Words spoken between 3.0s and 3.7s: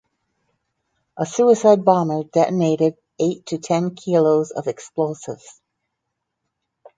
eight to